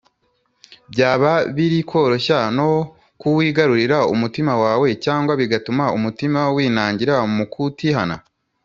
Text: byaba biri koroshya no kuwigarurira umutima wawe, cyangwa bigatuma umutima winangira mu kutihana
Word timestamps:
byaba 0.91 1.31
biri 1.55 1.79
koroshya 1.89 2.39
no 2.57 2.69
kuwigarurira 3.19 3.97
umutima 4.13 4.53
wawe, 4.63 4.87
cyangwa 5.05 5.31
bigatuma 5.41 5.83
umutima 5.97 6.41
winangira 6.55 7.15
mu 7.35 7.45
kutihana 7.53 8.15